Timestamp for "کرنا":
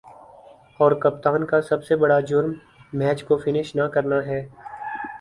3.93-4.25